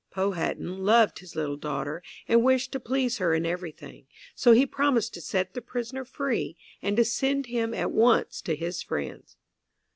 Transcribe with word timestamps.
Powhatan 0.09 0.79
loved 0.83 1.19
his 1.19 1.35
little 1.35 1.57
daughter, 1.57 2.01
and 2.27 2.43
wished 2.43 2.71
to 2.71 2.79
please 2.79 3.19
her 3.19 3.35
in 3.35 3.45
everything, 3.45 4.07
so 4.33 4.51
he 4.51 4.65
promised 4.65 5.13
to 5.13 5.21
set 5.21 5.53
the 5.53 5.61
prisoner 5.61 6.03
free, 6.05 6.57
and 6.81 6.97
to 6.97 7.05
send 7.05 7.45
him 7.45 7.71
at 7.75 7.91
once 7.91 8.41
to 8.41 8.55
his 8.55 8.81
friends. 8.81 9.37